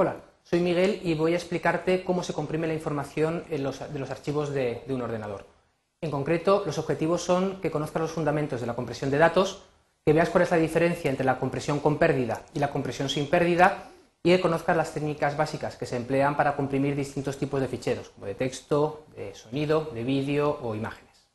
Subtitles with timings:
[0.00, 3.80] Hola, soy Miguel y voy a explicarte cómo se comprime la información de los
[4.12, 5.44] archivos de, un ordenador.
[6.00, 9.64] En concreto, los objetivos son que conozcas los fundamentos de la compresión de datos,
[10.06, 13.28] que veas cuál es la diferencia entre la compresión con pérdida y la compresión sin
[13.28, 13.90] pérdida
[14.22, 18.10] y que conozcas las técnicas básicas que se emplean para comprimir distintos tipos de ficheros,
[18.10, 21.26] como de texto, de sonido, de vídeo o imágenes.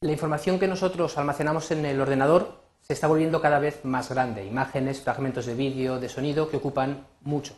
[0.00, 4.46] La información que nosotros almacenamos en el ordenador se está volviendo cada vez más grande.
[4.46, 7.54] Imágenes, fragmentos de vídeo, de sonido que ocupan mucho.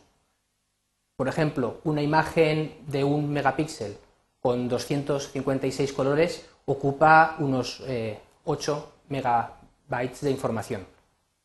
[1.17, 3.99] Por ejemplo, una imagen de un megapíxel
[4.41, 10.87] con 256 colores ocupa unos 8 eh, megabytes de información.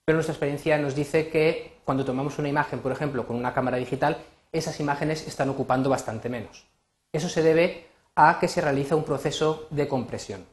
[0.05, 3.77] Pero nuestra experiencia nos dice que cuando tomamos una imagen, por ejemplo, con una cámara
[3.77, 4.17] digital,
[4.51, 6.65] esas imágenes están ocupando bastante menos.
[7.11, 10.45] Eso se debe a que se realiza un proceso de compresión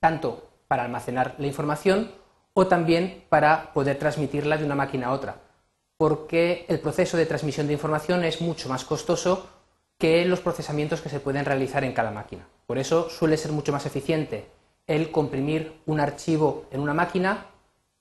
[0.00, 2.12] tanto para almacenar la información
[2.52, 5.36] o también para poder transmitirla de una máquina a otra,
[5.96, 9.48] porque el proceso de transmisión de información es mucho más costoso
[9.98, 12.46] que los procesamientos que se pueden realizar en cada máquina.
[12.66, 14.46] Por eso suele ser mucho más eficiente
[14.86, 17.46] el comprimir un archivo en una máquina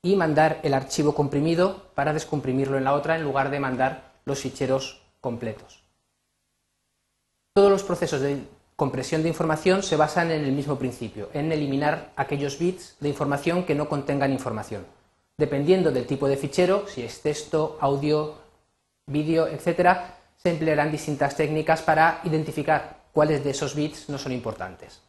[0.02, 4.40] y mandar el archivo comprimido para descomprimirlo en la otra en lugar de mandar los
[4.40, 5.84] ficheros completos.
[7.54, 8.44] Todos los procesos de
[8.78, 13.66] compresión de información se basan en el mismo principio, en eliminar aquellos bits de información
[13.66, 14.86] que no contengan información.
[15.36, 18.36] Dependiendo del tipo de fichero, si es texto, audio,
[19.08, 19.98] vídeo, etc.,
[20.38, 25.02] se emplearán distintas técnicas para identificar cuáles de esos bits no son importantes.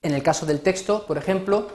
[0.00, 1.68] En el caso del texto, por ejemplo,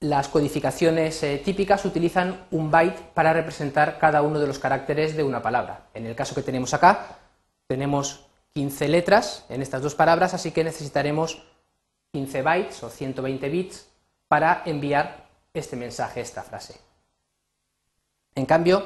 [0.00, 5.22] las codificaciones eh, típicas utilizan un byte para representar cada uno de los caracteres de
[5.22, 5.86] una palabra.
[5.94, 7.18] En el caso que tenemos acá,
[7.68, 8.27] tenemos
[8.58, 11.46] 15 letras en estas dos palabras, así que necesitaremos
[12.10, 13.86] 15 bytes o 120 bits
[14.26, 16.74] para enviar este mensaje, esta frase.
[18.34, 18.82] En cambio,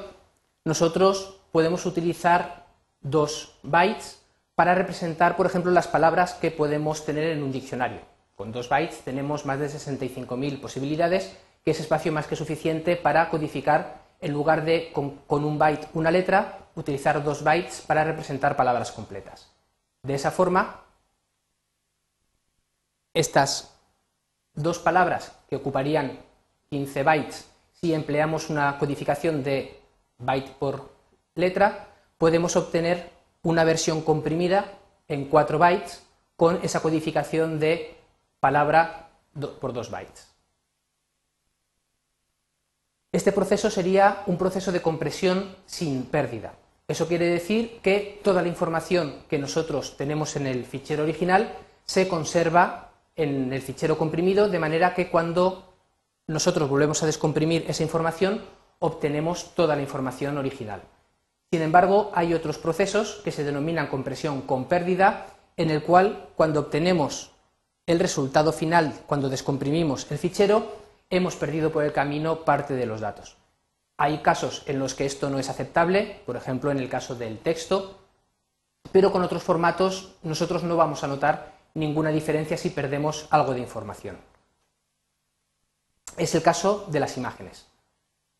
[0.66, 2.66] nosotros podemos utilizar
[3.00, 4.20] dos bytes
[4.54, 8.02] para representar, por ejemplo, las palabras que podemos tener en un diccionario.
[8.36, 11.34] Con dos bytes tenemos más de 65.000 posibilidades,
[11.64, 16.10] que es espacio más que suficiente para codificar, en lugar de con un byte una
[16.10, 19.51] letra, utilizar dos bytes para representar palabras completas.
[20.02, 20.82] De esa forma,
[23.14, 23.78] estas
[24.54, 26.18] dos palabras que ocuparían
[26.70, 29.80] 15 bytes si empleamos una codificación de
[30.18, 30.92] byte por
[31.34, 33.10] letra, podemos obtener
[33.42, 36.02] una versión comprimida en 4 bytes
[36.36, 37.96] con esa codificación de
[38.40, 39.10] palabra
[39.60, 40.28] por 2 bytes.
[43.10, 46.54] Este proceso sería un proceso de compresión sin pérdida.
[46.88, 51.54] Eso quiere decir que toda la información que nosotros tenemos en el fichero original
[51.84, 55.74] se conserva en el fichero comprimido, de manera que cuando
[56.26, 58.42] nosotros volvemos a descomprimir esa información,
[58.78, 60.82] obtenemos toda la información original.
[61.50, 65.26] Sin embargo, hay otros procesos que se denominan compresión con pérdida,
[65.56, 67.30] en el cual cuando obtenemos
[67.86, 70.72] el resultado final, cuando descomprimimos el fichero,
[71.10, 73.36] hemos perdido por el camino parte de los datos.
[74.02, 77.38] Hay casos en los que esto no es aceptable, por ejemplo en el caso del
[77.38, 78.00] texto,
[78.90, 83.60] pero con otros formatos nosotros no vamos a notar ninguna diferencia si perdemos algo de
[83.60, 84.16] información.
[86.16, 87.68] Es el caso de las imágenes.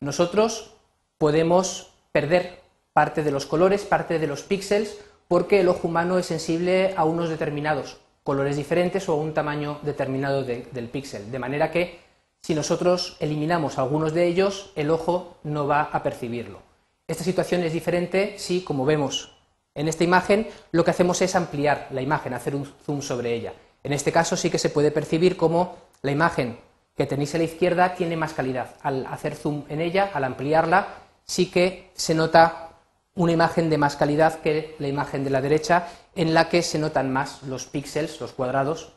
[0.01, 0.75] Nosotros
[1.17, 2.61] podemos perder
[2.93, 7.05] parte de los colores, parte de los píxeles, porque el ojo humano es sensible a
[7.05, 12.01] unos determinados colores diferentes o a un tamaño determinado del píxel, de manera que
[12.42, 16.60] si nosotros eliminamos algunos de ellos, el ojo no va a percibirlo.
[17.06, 19.36] Esta situación es diferente si, como vemos
[19.75, 23.53] en esta imagen, lo que hacemos es ampliar la imagen, hacer un zoom sobre ella.
[23.84, 26.58] En este caso sí que se puede percibir como la imagen
[26.97, 28.74] que tenéis a la izquierda tiene más calidad.
[28.82, 30.88] Al hacer zoom en ella, al ampliarla,
[31.24, 32.70] sí que se nota
[33.14, 36.78] una imagen de más calidad que la imagen de la derecha, en la que se
[36.78, 38.92] notan más los píxeles, los cuadrados,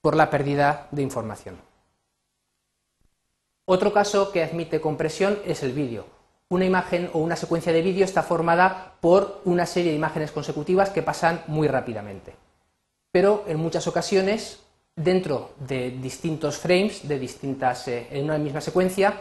[0.00, 1.65] por la pérdida de información.
[3.68, 6.06] Otro caso que admite compresión es el vídeo.
[6.48, 10.90] Una imagen o una secuencia de vídeo está formada por una serie de imágenes consecutivas
[10.90, 12.36] que pasan muy rápidamente.
[13.10, 14.60] Pero en muchas ocasiones,
[14.94, 19.14] dentro de distintos frames, de distintas, eh, en una misma secuencia,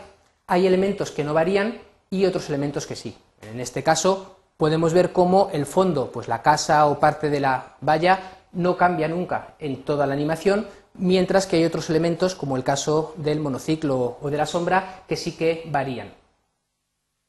[0.46, 1.80] hay elementos que no varían
[2.12, 3.18] y otros elementos que sí.
[3.42, 7.78] En este caso, podemos ver cómo el fondo, pues la casa o parte de la
[7.82, 8.20] valla,
[8.52, 13.14] no cambia nunca en toda la animación, mientras que hay otros elementos, como el caso
[13.18, 16.14] del monociclo o de la sombra, que sí que varían.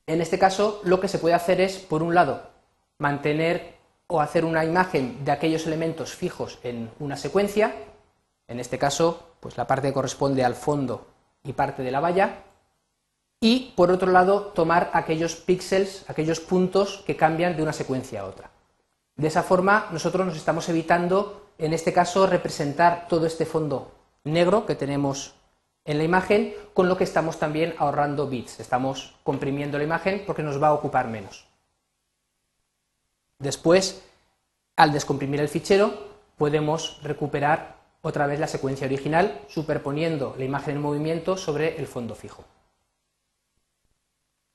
[0.07, 2.51] En este caso, lo que se puede hacer es, por un lado,
[2.99, 3.75] mantener
[4.07, 7.75] o hacer una imagen de aquellos elementos fijos en una secuencia,
[8.47, 11.07] en este caso, pues la parte que corresponde al fondo
[11.43, 12.45] y parte de la valla,
[13.41, 18.27] y, por otro lado, tomar aquellos píxeles, aquellos puntos que cambian de una secuencia a
[18.27, 18.51] otra.
[19.17, 23.93] De esa forma, nosotros nos estamos evitando, en este caso, representar todo este fondo
[24.25, 25.35] negro que tenemos
[25.85, 28.61] en la imagen, con lo que estamos también ahorrando bits.
[28.61, 31.47] Estamos comprimiendo la imagen porque nos va a ocupar menos.
[33.39, 34.03] Después,
[34.77, 35.95] al descomprimir el fichero,
[36.37, 42.15] podemos recuperar otra vez la secuencia original, superponiendo la imagen en movimiento sobre el fondo
[42.15, 42.45] fijo.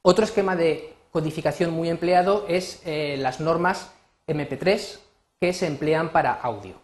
[0.02, 3.92] Otro esquema de codificación muy empleado es eh, las normas
[4.28, 5.00] MP3
[5.40, 6.81] que se emplean para audio.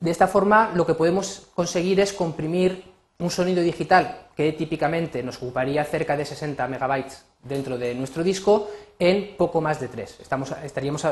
[0.00, 2.84] De esta forma, lo que podemos conseguir es comprimir
[3.18, 8.70] un sonido digital que típicamente nos ocuparía cerca de 60 megabytes dentro de nuestro disco
[8.98, 10.20] en poco más de 3.
[10.62, 11.04] estaríamos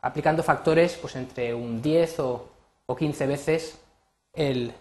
[0.00, 2.48] aplicando factores pues, entre un 10 o,
[2.98, 3.78] 15 veces
[4.32, 4.72] el,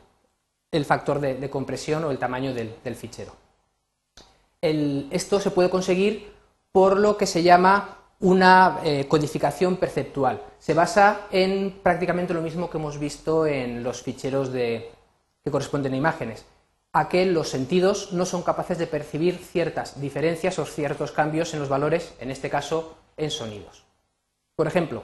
[0.85, 3.33] factor de, compresión o el tamaño del, fichero.
[4.61, 6.31] esto se puede conseguir
[6.71, 10.41] por lo que se llama una eh, codificación perceptual.
[10.59, 14.91] Se basa en prácticamente lo mismo que hemos visto en los ficheros que
[15.49, 16.45] corresponden a imágenes
[16.91, 21.59] a que los sentidos no son capaces de percibir ciertas diferencias o ciertos cambios en
[21.59, 23.85] los valores, en este caso en sonidos.
[24.55, 25.03] Por ejemplo,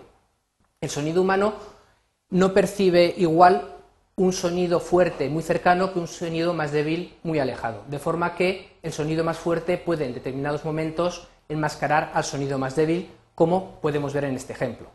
[0.81, 1.53] el sonido humano
[2.29, 3.71] no percibe igual
[4.15, 8.77] un sonido fuerte muy cercano que un sonido más débil muy alejado, de forma que
[8.81, 14.13] el sonido más fuerte puede en determinados momentos enmascarar al sonido más débil, como podemos
[14.13, 14.89] ver en este ejemplo.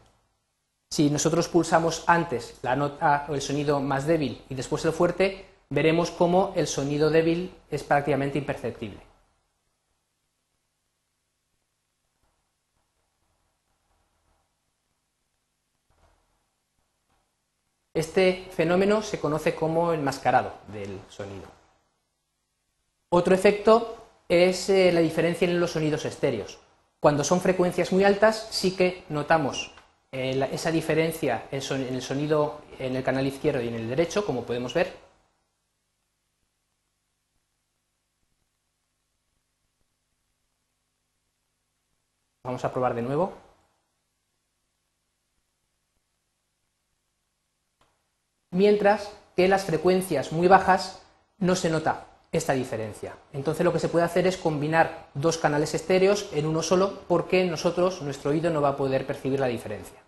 [0.90, 5.46] Si nosotros pulsamos antes la nota o el sonido más débil y después el fuerte,
[5.68, 9.00] veremos cómo el sonido débil es prácticamente imperceptible.
[17.94, 21.48] Este fenómeno se conoce como enmascarado del sonido.
[23.10, 23.99] Otro efecto
[24.30, 26.58] es eh, la diferencia en los sonidos estéreos.
[27.00, 29.72] Cuando son frecuencias muy altas sí que notamos
[30.12, 31.60] eh, esa diferencia en
[31.94, 34.92] el sonido en el canal izquierdo y en el derecho, como podemos ver,
[42.42, 43.32] Vamos a probar de nuevo.
[48.50, 51.02] Mientras que las frecuencias muy bajas
[51.38, 53.16] no se nota esta diferencia.
[53.32, 57.44] Entonces lo que se puede hacer es combinar dos canales estéreos en uno solo porque
[57.44, 60.00] nosotros, nuestro oído, no va a poder percibir la diferencia.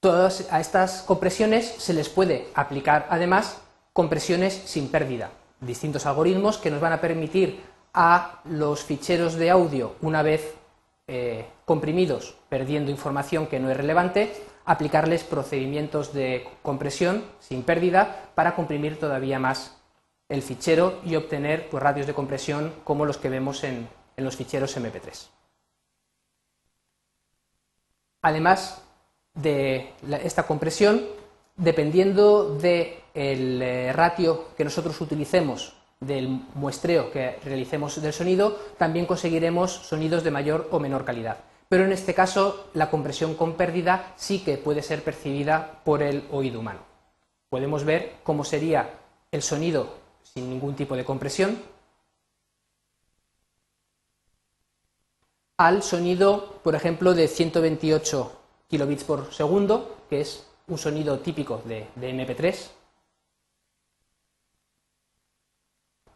[0.00, 3.62] Todas a estas compresiones se les puede aplicar además
[3.94, 5.30] compresiones sin pérdida,
[5.60, 7.62] distintos algoritmos que nos van a permitir
[7.94, 10.56] a los ficheros de audio, una vez
[11.06, 14.32] eh, comprimidos, perdiendo información que no es relevante,
[14.64, 19.76] aplicarles procedimientos de compresión sin pérdida para comprimir todavía más
[20.28, 24.76] el fichero y obtener pues, radios de compresión como los que vemos en los ficheros
[24.76, 25.28] MP3.
[28.22, 28.82] Además,
[29.34, 29.92] de
[30.22, 31.02] esta compresión,
[31.56, 39.72] dependiendo del eh, ratio que nosotros utilicemos del muestreo que realicemos del sonido, también conseguiremos
[39.72, 41.38] sonidos de mayor o menor calidad.
[41.68, 46.24] Pero en este caso, la compresión con pérdida sí que puede ser percibida por el
[46.30, 46.80] oído humano.
[47.48, 48.90] Podemos ver cómo sería
[49.32, 51.58] el sonido sin ningún tipo de compresión
[55.56, 61.86] al sonido, por ejemplo, de 128 kilobits por segundo, que es un sonido típico de,
[61.96, 62.70] MP3.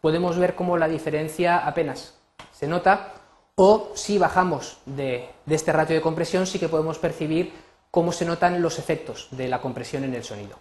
[0.01, 2.15] Podemos ver cómo la diferencia apenas
[2.53, 3.15] se nota,
[3.55, 7.53] o si bajamos de, este ratio de compresión, sí que podemos percibir
[7.91, 10.57] cómo se notan los efectos de la compresión en el sonido.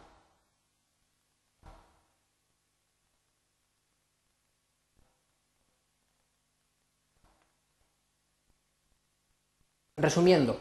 [9.96, 10.60] Resumiendo,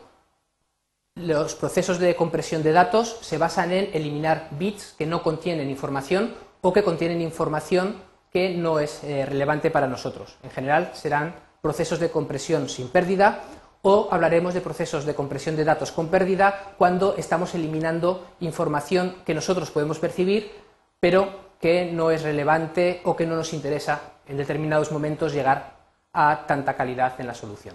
[1.15, 6.35] los procesos de compresión de datos se basan en eliminar bits que no contienen información
[6.61, 7.97] o que contienen información
[8.37, 10.37] que no es eh, relevante para nosotros.
[10.43, 13.41] En general serán procesos de compresión sin pérdida
[13.81, 19.33] o hablaremos de procesos de compresión de datos con pérdida cuando estamos eliminando información que
[19.33, 20.53] nosotros podemos percibir
[21.01, 25.73] pero que no es relevante o que no nos interesa en determinados momentos llegar
[26.13, 27.75] a tanta calidad en la solución.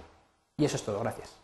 [0.57, 0.99] Y eso es todo.
[0.99, 1.40] Gracias.